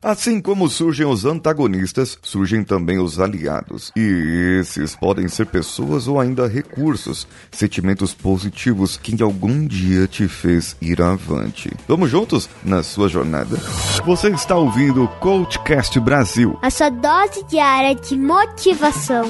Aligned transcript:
Assim 0.00 0.40
como 0.40 0.68
surgem 0.68 1.04
os 1.04 1.24
antagonistas, 1.24 2.16
surgem 2.22 2.62
também 2.62 3.00
os 3.00 3.18
aliados. 3.18 3.90
E 3.96 4.60
esses 4.60 4.94
podem 4.94 5.26
ser 5.26 5.46
pessoas 5.46 6.06
ou 6.06 6.20
ainda 6.20 6.46
recursos, 6.46 7.26
sentimentos 7.50 8.14
positivos 8.14 8.96
que 8.96 9.20
algum 9.20 9.66
dia 9.66 10.06
te 10.06 10.28
fez 10.28 10.76
ir 10.80 11.02
avante. 11.02 11.72
Vamos 11.88 12.10
juntos 12.10 12.48
na 12.62 12.84
sua 12.84 13.08
jornada? 13.08 13.56
Você 14.06 14.28
está 14.28 14.54
ouvindo 14.54 15.02
o 15.02 15.08
Coachcast 15.18 15.98
Brasil 15.98 16.56
a 16.62 16.70
sua 16.70 16.90
dose 16.90 17.44
diária 17.48 17.96
de 17.96 18.16
motivação. 18.16 19.24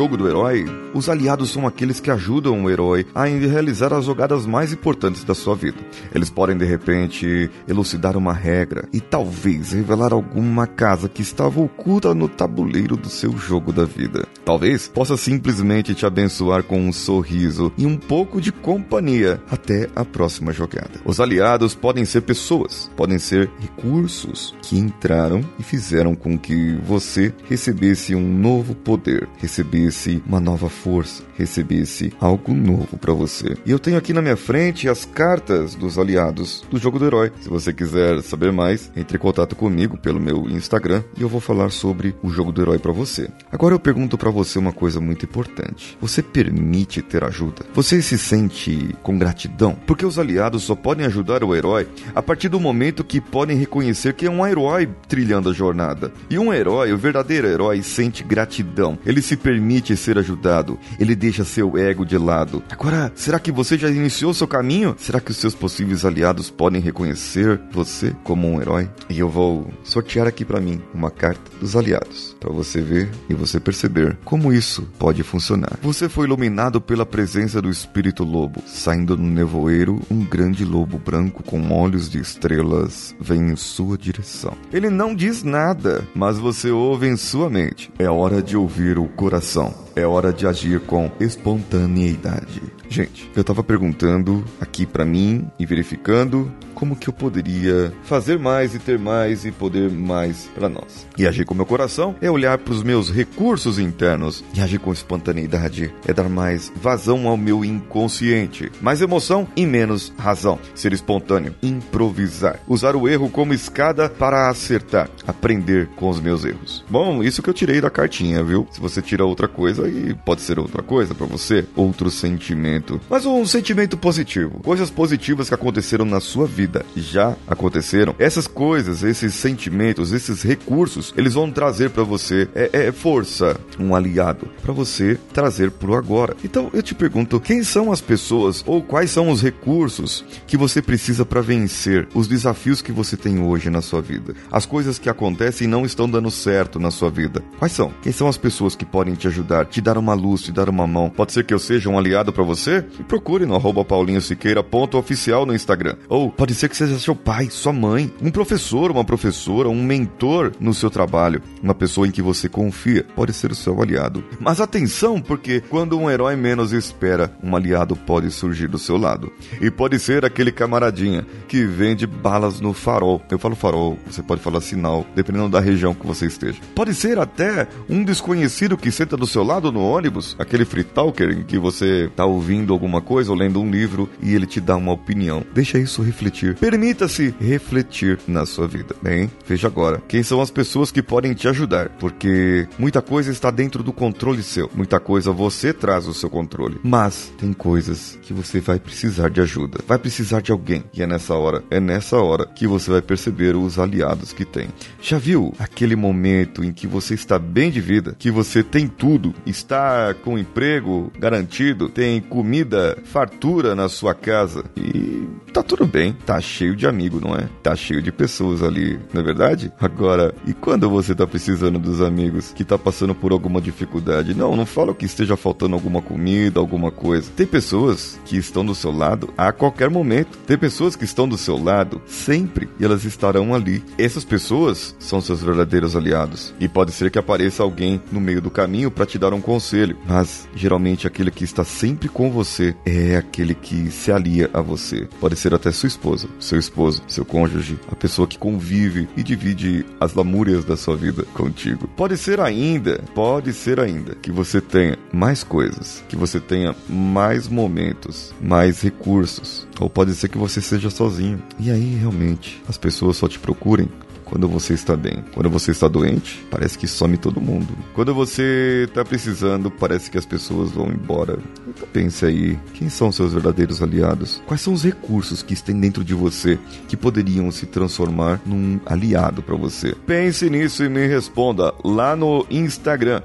Jogo 0.00 0.16
do 0.16 0.26
herói, 0.26 0.64
os 0.94 1.10
aliados 1.10 1.50
são 1.50 1.66
aqueles 1.66 2.00
que 2.00 2.10
ajudam 2.10 2.64
o 2.64 2.70
herói 2.70 3.04
a 3.14 3.26
realizar 3.26 3.92
as 3.92 4.06
jogadas 4.06 4.46
mais 4.46 4.72
importantes 4.72 5.24
da 5.24 5.34
sua 5.34 5.54
vida. 5.54 5.76
Eles 6.14 6.30
podem, 6.30 6.56
de 6.56 6.64
repente, 6.64 7.50
elucidar 7.68 8.16
uma 8.16 8.32
regra 8.32 8.88
e 8.94 8.98
talvez 8.98 9.72
revelar 9.72 10.14
alguma 10.14 10.66
casa 10.66 11.06
que 11.06 11.20
estava 11.20 11.60
oculta 11.60 12.14
no 12.14 12.30
tabuleiro 12.30 12.96
do 12.96 13.10
seu 13.10 13.36
jogo 13.36 13.74
da 13.74 13.84
vida. 13.84 14.26
Talvez 14.42 14.88
possa 14.88 15.18
simplesmente 15.18 15.94
te 15.94 16.06
abençoar 16.06 16.62
com 16.62 16.80
um 16.80 16.94
sorriso 16.94 17.70
e 17.76 17.84
um 17.84 17.98
pouco 17.98 18.40
de 18.40 18.50
companhia 18.50 19.38
até 19.50 19.86
a 19.94 20.02
próxima 20.02 20.50
jogada. 20.50 20.98
Os 21.04 21.20
aliados 21.20 21.74
podem 21.74 22.06
ser 22.06 22.22
pessoas, 22.22 22.90
podem 22.96 23.18
ser 23.18 23.50
recursos 23.60 24.54
que 24.62 24.78
entraram 24.78 25.44
e 25.58 25.62
fizeram 25.62 26.14
com 26.14 26.38
que 26.38 26.78
você 26.86 27.34
recebesse 27.50 28.14
um 28.14 28.26
novo 28.26 28.74
poder, 28.74 29.28
recebesse 29.36 29.89
recebesse 29.90 30.22
uma 30.26 30.40
nova 30.40 30.68
força, 30.68 31.22
recebesse 31.36 32.12
algo 32.20 32.54
novo 32.54 32.96
para 32.96 33.12
você. 33.12 33.56
E 33.66 33.70
eu 33.70 33.78
tenho 33.78 33.98
aqui 33.98 34.12
na 34.12 34.22
minha 34.22 34.36
frente 34.36 34.88
as 34.88 35.04
cartas 35.04 35.74
dos 35.74 35.98
aliados 35.98 36.64
do 36.70 36.78
jogo 36.78 36.98
do 36.98 37.06
herói. 37.06 37.32
Se 37.40 37.48
você 37.48 37.72
quiser 37.72 38.22
saber 38.22 38.52
mais, 38.52 38.90
entre 38.96 39.16
em 39.16 39.20
contato 39.20 39.56
comigo 39.56 39.98
pelo 39.98 40.20
meu 40.20 40.48
Instagram 40.48 41.02
e 41.16 41.22
eu 41.22 41.28
vou 41.28 41.40
falar 41.40 41.70
sobre 41.70 42.14
o 42.22 42.30
jogo 42.30 42.52
do 42.52 42.62
herói 42.62 42.78
para 42.78 42.92
você. 42.92 43.28
Agora 43.50 43.74
eu 43.74 43.80
pergunto 43.80 44.16
para 44.16 44.30
você 44.30 44.58
uma 44.58 44.72
coisa 44.72 45.00
muito 45.00 45.24
importante. 45.24 45.98
Você 46.00 46.22
permite 46.22 47.02
ter 47.02 47.24
ajuda? 47.24 47.66
Você 47.74 48.00
se 48.00 48.16
sente 48.16 48.94
com 49.02 49.18
gratidão? 49.18 49.76
Porque 49.86 50.06
os 50.06 50.18
aliados 50.18 50.62
só 50.62 50.74
podem 50.74 51.06
ajudar 51.06 51.42
o 51.42 51.54
herói 51.54 51.88
a 52.14 52.22
partir 52.22 52.48
do 52.48 52.60
momento 52.60 53.04
que 53.04 53.20
podem 53.20 53.56
reconhecer 53.56 54.14
que 54.14 54.26
é 54.26 54.30
um 54.30 54.46
herói 54.46 54.88
trilhando 55.08 55.50
a 55.50 55.52
jornada. 55.52 56.12
E 56.28 56.38
um 56.38 56.52
herói, 56.52 56.92
o 56.92 56.98
verdadeiro 56.98 57.48
herói, 57.48 57.82
sente 57.82 58.22
gratidão. 58.22 58.98
Ele 59.04 59.20
se 59.20 59.36
permite 59.36 59.79
permite 59.80 59.96
ser 59.96 60.18
ajudado, 60.18 60.78
ele 60.98 61.14
deixa 61.14 61.44
seu 61.44 61.76
ego 61.76 62.04
de 62.04 62.18
lado. 62.18 62.62
Agora, 62.70 63.10
será 63.14 63.38
que 63.38 63.50
você 63.50 63.78
já 63.78 63.88
iniciou 63.88 64.34
seu 64.34 64.46
caminho? 64.46 64.94
Será 64.98 65.20
que 65.20 65.30
os 65.30 65.36
seus 65.36 65.54
possíveis 65.54 66.04
aliados 66.04 66.50
podem 66.50 66.80
reconhecer 66.80 67.60
você 67.72 68.14
como 68.22 68.48
um 68.48 68.60
herói? 68.60 68.90
E 69.08 69.18
eu 69.18 69.28
vou 69.28 69.70
sortear 69.82 70.26
aqui 70.26 70.44
para 70.44 70.60
mim 70.60 70.80
uma 70.94 71.10
carta 71.10 71.50
dos 71.58 71.74
aliados, 71.74 72.36
para 72.38 72.52
você 72.52 72.80
ver 72.80 73.08
e 73.28 73.34
você 73.34 73.58
perceber 73.58 74.18
como 74.24 74.52
isso 74.52 74.86
pode 74.98 75.22
funcionar. 75.22 75.78
Você 75.82 76.08
foi 76.08 76.26
iluminado 76.26 76.80
pela 76.80 77.06
presença 77.06 77.62
do 77.62 77.70
espírito 77.70 78.22
lobo. 78.22 78.62
Saindo 78.66 79.16
no 79.16 79.26
nevoeiro, 79.26 80.00
um 80.10 80.24
grande 80.24 80.64
lobo 80.64 80.98
branco 80.98 81.42
com 81.42 81.72
olhos 81.72 82.08
de 82.10 82.20
estrelas 82.20 83.14
vem 83.18 83.50
em 83.50 83.56
sua 83.56 83.96
direção. 83.96 84.56
Ele 84.72 84.90
não 84.90 85.14
diz 85.14 85.42
nada, 85.42 86.06
mas 86.14 86.38
você 86.38 86.70
ouve 86.70 87.08
em 87.08 87.16
sua 87.16 87.48
mente. 87.48 87.90
É 87.98 88.08
hora 88.10 88.42
de 88.42 88.56
ouvir 88.56 88.98
o 88.98 89.06
coração 89.06 89.59
é 89.96 90.06
hora 90.06 90.32
de 90.32 90.46
agir 90.46 90.80
com 90.80 91.10
espontaneidade. 91.20 92.62
Gente, 92.88 93.30
eu 93.36 93.44
tava 93.44 93.62
perguntando 93.62 94.44
aqui 94.60 94.84
para 94.84 95.04
mim 95.04 95.48
e 95.58 95.66
verificando 95.66 96.52
como 96.80 96.96
que 96.96 97.10
eu 97.10 97.12
poderia 97.12 97.92
fazer 98.04 98.38
mais 98.38 98.74
e 98.74 98.78
ter 98.78 98.98
mais 98.98 99.44
e 99.44 99.52
poder 99.52 99.90
mais 99.90 100.48
para 100.54 100.66
nós. 100.66 101.06
E 101.18 101.26
agir 101.26 101.44
com 101.44 101.54
meu 101.54 101.66
coração 101.66 102.16
é 102.22 102.30
olhar 102.30 102.56
para 102.56 102.72
os 102.72 102.82
meus 102.82 103.10
recursos 103.10 103.78
internos 103.78 104.42
e 104.54 104.62
agir 104.62 104.78
com 104.78 104.90
espontaneidade 104.90 105.92
é 106.06 106.14
dar 106.14 106.30
mais 106.30 106.72
vazão 106.74 107.28
ao 107.28 107.36
meu 107.36 107.62
inconsciente, 107.62 108.72
mais 108.80 109.02
emoção 109.02 109.46
e 109.54 109.66
menos 109.66 110.10
razão. 110.16 110.58
Ser 110.74 110.94
espontâneo, 110.94 111.54
improvisar, 111.62 112.58
usar 112.66 112.96
o 112.96 113.06
erro 113.06 113.28
como 113.28 113.52
escada 113.52 114.08
para 114.08 114.48
acertar, 114.48 115.10
aprender 115.26 115.86
com 115.96 116.08
os 116.08 116.18
meus 116.18 116.46
erros. 116.46 116.82
Bom, 116.88 117.22
isso 117.22 117.42
que 117.42 117.50
eu 117.50 117.54
tirei 117.54 117.82
da 117.82 117.90
cartinha, 117.90 118.42
viu? 118.42 118.66
Se 118.70 118.80
você 118.80 119.02
tira 119.02 119.26
outra 119.26 119.46
coisa, 119.46 119.84
aí 119.84 120.14
pode 120.24 120.40
ser 120.40 120.58
outra 120.58 120.82
coisa 120.82 121.14
para 121.14 121.26
você, 121.26 121.66
outro 121.76 122.10
sentimento, 122.10 122.98
mas 123.10 123.26
um 123.26 123.44
sentimento 123.44 123.98
positivo, 123.98 124.60
coisas 124.60 124.88
positivas 124.88 125.48
que 125.48 125.54
aconteceram 125.54 126.06
na 126.06 126.20
sua 126.20 126.46
vida 126.46 126.69
vida 126.70 126.86
já 126.94 127.36
aconteceram, 127.48 128.14
essas 128.18 128.46
coisas, 128.46 129.02
esses 129.02 129.34
sentimentos, 129.34 130.12
esses 130.12 130.42
recursos, 130.42 131.12
eles 131.16 131.34
vão 131.34 131.50
trazer 131.50 131.90
para 131.90 132.04
você 132.04 132.48
é, 132.54 132.70
é, 132.72 132.92
força, 132.92 133.58
um 133.78 133.94
aliado 133.94 134.48
para 134.62 134.72
você 134.72 135.18
trazer 135.32 135.70
pro 135.72 135.94
agora. 135.94 136.36
Então 136.44 136.70
eu 136.72 136.82
te 136.82 136.94
pergunto, 136.94 137.40
quem 137.40 137.64
são 137.64 137.90
as 137.90 138.00
pessoas 138.00 138.62
ou 138.66 138.80
quais 138.82 139.10
são 139.10 139.30
os 139.30 139.42
recursos 139.42 140.24
que 140.46 140.56
você 140.56 140.80
precisa 140.80 141.24
para 141.24 141.40
vencer 141.40 142.08
os 142.14 142.28
desafios 142.28 142.80
que 142.80 142.92
você 142.92 143.16
tem 143.16 143.42
hoje 143.42 143.68
na 143.68 143.82
sua 143.82 144.00
vida? 144.00 144.34
As 144.50 144.64
coisas 144.64 144.98
que 144.98 145.08
acontecem 145.08 145.66
e 145.66 145.70
não 145.70 145.84
estão 145.84 146.08
dando 146.08 146.30
certo 146.30 146.78
na 146.78 146.90
sua 146.90 147.10
vida. 147.10 147.42
Quais 147.58 147.72
são? 147.72 147.92
Quem 148.02 148.12
são 148.12 148.28
as 148.28 148.36
pessoas 148.36 148.76
que 148.76 148.84
podem 148.84 149.14
te 149.14 149.26
ajudar, 149.26 149.66
te 149.66 149.80
dar 149.80 149.98
uma 149.98 150.14
luz, 150.14 150.42
te 150.42 150.52
dar 150.52 150.68
uma 150.68 150.86
mão? 150.86 151.10
Pode 151.10 151.32
ser 151.32 151.44
que 151.44 151.52
eu 151.52 151.58
seja 151.58 151.88
um 151.88 151.98
aliado 151.98 152.32
para 152.32 152.44
você? 152.44 152.82
Procure 153.08 153.44
no 153.44 153.56
arroba 153.56 153.84
paulinhosiqueira.oficial 153.84 155.44
no 155.44 155.54
Instagram. 155.54 155.96
Ou 156.08 156.30
pode 156.30 156.54
ser 156.60 156.68
que 156.68 156.76
seja 156.76 156.98
seu 156.98 157.14
pai, 157.14 157.48
sua 157.50 157.72
mãe, 157.72 158.12
um 158.20 158.30
professor, 158.30 158.90
uma 158.90 159.02
professora, 159.02 159.70
um 159.70 159.82
mentor 159.82 160.52
no 160.60 160.74
seu 160.74 160.90
trabalho, 160.90 161.40
uma 161.62 161.74
pessoa 161.74 162.06
em 162.06 162.10
que 162.10 162.20
você 162.20 162.50
confia, 162.50 163.06
pode 163.16 163.32
ser 163.32 163.50
o 163.50 163.54
seu 163.54 163.80
aliado. 163.80 164.22
Mas 164.38 164.60
atenção, 164.60 165.22
porque 165.22 165.62
quando 165.70 165.98
um 165.98 166.10
herói 166.10 166.36
menos 166.36 166.72
espera, 166.72 167.34
um 167.42 167.56
aliado 167.56 167.96
pode 167.96 168.30
surgir 168.30 168.68
do 168.68 168.78
seu 168.78 168.98
lado. 168.98 169.32
E 169.58 169.70
pode 169.70 169.98
ser 169.98 170.22
aquele 170.24 170.52
camaradinha 170.52 171.26
que 171.48 171.64
vende 171.64 172.06
balas 172.06 172.60
no 172.60 172.74
farol. 172.74 173.22
Eu 173.30 173.38
falo 173.38 173.56
farol, 173.56 173.98
você 174.06 174.22
pode 174.22 174.42
falar 174.42 174.60
sinal, 174.60 175.06
dependendo 175.14 175.48
da 175.48 175.60
região 175.60 175.94
que 175.94 176.06
você 176.06 176.26
esteja. 176.26 176.60
Pode 176.74 176.94
ser 176.94 177.18
até 177.18 177.66
um 177.88 178.04
desconhecido 178.04 178.76
que 178.76 178.92
senta 178.92 179.16
do 179.16 179.26
seu 179.26 179.42
lado 179.42 179.72
no 179.72 179.80
ônibus, 179.80 180.36
aquele 180.38 180.66
free 180.66 180.84
talker 180.84 181.30
em 181.30 181.42
que 181.42 181.58
você 181.58 182.04
está 182.04 182.26
ouvindo 182.26 182.74
alguma 182.74 183.00
coisa 183.00 183.30
ou 183.30 183.38
lendo 183.38 183.62
um 183.62 183.70
livro 183.70 184.10
e 184.22 184.34
ele 184.34 184.46
te 184.46 184.60
dá 184.60 184.76
uma 184.76 184.92
opinião. 184.92 185.42
Deixa 185.54 185.78
isso 185.78 186.02
refletir 186.02 186.49
refletir. 186.50 186.70
Permita-se 186.70 187.34
refletir 187.40 188.18
na 188.26 188.46
sua 188.46 188.66
vida. 188.66 188.94
Bem, 189.02 189.30
veja 189.46 189.68
agora 189.68 190.02
quem 190.08 190.22
são 190.22 190.40
as 190.40 190.50
pessoas 190.50 190.90
que 190.90 191.02
podem 191.02 191.34
te 191.34 191.48
ajudar, 191.48 191.88
porque 191.98 192.68
muita 192.78 193.02
coisa 193.02 193.30
está 193.30 193.50
dentro 193.50 193.82
do 193.82 193.92
controle 193.92 194.42
seu. 194.42 194.70
Muita 194.74 195.00
coisa 195.00 195.32
você 195.32 195.72
traz 195.72 196.06
o 196.06 196.14
seu 196.14 196.30
controle, 196.30 196.78
mas 196.82 197.32
tem 197.38 197.52
coisas 197.52 198.18
que 198.22 198.32
você 198.32 198.60
vai 198.60 198.78
precisar 198.78 199.30
de 199.30 199.40
ajuda. 199.40 199.80
Vai 199.86 199.98
precisar 199.98 200.40
de 200.40 200.52
alguém. 200.52 200.84
E 200.92 201.02
é 201.02 201.06
nessa 201.06 201.34
hora, 201.34 201.62
é 201.70 201.80
nessa 201.80 202.16
hora 202.18 202.46
que 202.46 202.66
você 202.66 202.90
vai 202.90 203.02
perceber 203.02 203.56
os 203.56 203.78
aliados 203.78 204.32
que 204.32 204.44
tem. 204.44 204.68
Já 205.00 205.18
viu 205.18 205.54
aquele 205.58 205.96
momento 205.96 206.64
em 206.64 206.72
que 206.72 206.86
você 206.86 207.14
está 207.14 207.38
bem 207.38 207.70
de 207.70 207.80
vida, 207.80 208.14
que 208.18 208.30
você 208.30 208.62
tem 208.62 208.86
tudo, 208.86 209.34
está 209.46 210.14
com 210.14 210.38
emprego 210.38 211.12
garantido, 211.18 211.88
tem 211.88 212.20
comida, 212.20 212.98
fartura 213.04 213.74
na 213.74 213.88
sua 213.88 214.14
casa 214.14 214.64
e 214.76 215.26
tá 215.50 215.62
tudo 215.62 215.86
bem, 215.86 216.12
tá 216.24 216.40
cheio 216.40 216.76
de 216.76 216.86
amigo, 216.86 217.20
não 217.20 217.34
é? 217.34 217.48
Tá 217.62 217.74
cheio 217.74 218.00
de 218.00 218.12
pessoas 218.12 218.62
ali, 218.62 218.98
não 219.12 219.20
é 219.20 219.24
verdade? 219.24 219.72
Agora, 219.80 220.34
e 220.46 220.52
quando 220.52 220.88
você 220.88 221.14
tá 221.14 221.26
precisando 221.26 221.78
dos 221.78 222.00
amigos 222.00 222.52
que 222.52 222.64
tá 222.64 222.78
passando 222.78 223.14
por 223.14 223.32
alguma 223.32 223.60
dificuldade? 223.60 224.34
Não, 224.34 224.56
não 224.56 224.66
fala 224.66 224.94
que 224.94 225.04
esteja 225.04 225.36
faltando 225.36 225.74
alguma 225.74 226.00
comida, 226.00 226.60
alguma 226.60 226.90
coisa. 226.90 227.30
Tem 227.34 227.46
pessoas 227.46 228.18
que 228.24 228.36
estão 228.36 228.64
do 228.64 228.74
seu 228.74 228.90
lado 228.90 229.32
a 229.36 229.52
qualquer 229.52 229.90
momento. 229.90 230.38
Tem 230.46 230.56
pessoas 230.56 230.96
que 230.96 231.04
estão 231.04 231.28
do 231.28 231.36
seu 231.36 231.62
lado 231.62 232.00
sempre 232.06 232.68
e 232.78 232.84
elas 232.84 233.04
estarão 233.04 233.54
ali. 233.54 233.82
Essas 233.98 234.24
pessoas 234.24 234.94
são 234.98 235.20
seus 235.20 235.42
verdadeiros 235.42 235.96
aliados. 235.96 236.54
E 236.60 236.68
pode 236.68 236.92
ser 236.92 237.10
que 237.10 237.18
apareça 237.18 237.62
alguém 237.62 238.00
no 238.12 238.20
meio 238.20 238.40
do 238.40 238.50
caminho 238.50 238.90
para 238.90 239.06
te 239.06 239.18
dar 239.18 239.32
um 239.32 239.40
conselho, 239.40 239.96
mas 240.06 240.48
geralmente 240.54 241.06
aquele 241.06 241.30
que 241.30 241.44
está 241.44 241.64
sempre 241.64 242.08
com 242.08 242.30
você 242.30 242.74
é 242.84 243.16
aquele 243.16 243.54
que 243.54 243.90
se 243.90 244.12
alia 244.12 244.50
a 244.52 244.60
você. 244.60 245.08
Pode 245.20 245.36
ser 245.40 245.54
até 245.54 245.72
sua 245.72 245.86
esposa, 245.86 246.28
seu 246.38 246.58
esposo, 246.58 247.02
seu 247.08 247.24
cônjuge, 247.24 247.78
a 247.90 247.96
pessoa 247.96 248.28
que 248.28 248.38
convive 248.38 249.08
e 249.16 249.22
divide 249.22 249.84
as 249.98 250.14
lamúrias 250.14 250.64
da 250.64 250.76
sua 250.76 250.96
vida 250.96 251.24
contigo. 251.34 251.88
Pode 251.96 252.16
ser 252.16 252.40
ainda, 252.40 253.02
pode 253.14 253.52
ser 253.52 253.80
ainda 253.80 254.14
que 254.14 254.30
você 254.30 254.60
tenha 254.60 254.98
mais 255.12 255.42
coisas, 255.42 256.04
que 256.08 256.16
você 256.16 256.38
tenha 256.38 256.74
mais 256.88 257.48
momentos, 257.48 258.32
mais 258.40 258.80
recursos, 258.82 259.66
ou 259.80 259.88
pode 259.88 260.14
ser 260.14 260.28
que 260.28 260.38
você 260.38 260.60
seja 260.60 260.90
sozinho. 260.90 261.42
E 261.58 261.70
aí 261.70 261.94
realmente 261.94 262.62
as 262.68 262.76
pessoas 262.76 263.16
só 263.16 263.26
te 263.26 263.38
procurem 263.38 263.88
quando 264.30 264.48
você 264.48 264.74
está 264.74 264.96
bem. 264.96 265.24
Quando 265.34 265.50
você 265.50 265.72
está 265.72 265.88
doente, 265.88 266.46
parece 266.50 266.78
que 266.78 266.86
some 266.86 267.18
todo 267.18 267.40
mundo. 267.40 267.66
Quando 267.94 268.14
você 268.14 268.86
está 268.88 269.04
precisando, 269.04 269.68
parece 269.70 270.10
que 270.10 270.16
as 270.16 270.24
pessoas 270.24 270.70
vão 270.70 270.86
embora. 270.86 271.38
Então 271.66 271.88
pense 271.92 272.24
aí, 272.24 272.56
quem 272.74 272.88
são 272.88 273.10
seus 273.10 273.32
verdadeiros 273.32 273.82
aliados? 273.82 274.40
Quais 274.46 274.60
são 274.60 274.72
os 274.72 274.84
recursos 274.84 275.42
que 275.42 275.52
estão 275.52 275.76
dentro 275.78 276.04
de 276.04 276.14
você 276.14 276.58
que 276.86 276.96
poderiam 276.96 277.50
se 277.50 277.66
transformar 277.66 278.40
num 278.46 278.78
aliado 278.86 279.42
para 279.42 279.56
você? 279.56 279.96
Pense 280.06 280.48
nisso 280.48 280.84
e 280.84 280.88
me 280.88 281.04
responda 281.06 281.74
lá 281.84 282.14
no 282.14 282.46
Instagram, 282.50 283.22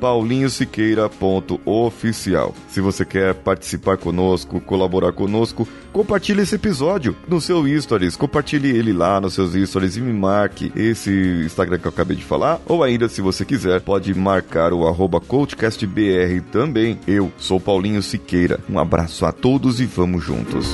paulinhosiqueira.oficial. 0.00 2.54
Se 2.68 2.80
você 2.80 3.04
quer 3.04 3.34
participar 3.34 3.96
conosco, 3.96 4.60
colaborar 4.60 5.10
conosco, 5.12 5.66
compartilhe 5.92 6.42
esse 6.42 6.54
episódio 6.54 7.16
no 7.26 7.40
seu 7.40 7.66
stories, 7.80 8.14
compartilhe 8.16 8.68
ele 8.68 8.92
lá 8.92 9.20
nos 9.20 9.34
seus 9.34 9.54
stories 9.68 9.96
e 9.96 10.00
me 10.00 10.12
marque 10.36 10.70
esse 10.76 11.10
Instagram 11.46 11.78
que 11.78 11.86
eu 11.86 11.90
acabei 11.90 12.16
de 12.16 12.24
falar, 12.24 12.60
ou 12.66 12.84
ainda, 12.84 13.08
se 13.08 13.22
você 13.22 13.44
quiser, 13.44 13.80
pode 13.80 14.14
marcar 14.14 14.72
o 14.72 14.86
arroba 14.86 15.18
CoachCastBR 15.18 16.42
também. 16.52 16.98
Eu 17.06 17.32
sou 17.38 17.58
Paulinho 17.58 18.02
Siqueira. 18.02 18.60
Um 18.68 18.78
abraço 18.78 19.24
a 19.24 19.32
todos 19.32 19.80
e 19.80 19.86
vamos 19.86 20.22
juntos. 20.22 20.66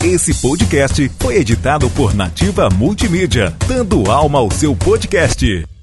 Esse 0.00 0.34
podcast 0.34 1.10
foi 1.18 1.36
editado 1.36 1.90
por 1.90 2.14
Nativa 2.14 2.68
Multimídia, 2.70 3.52
dando 3.66 4.10
alma 4.10 4.38
ao 4.38 4.50
seu 4.50 4.76
podcast. 4.76 5.73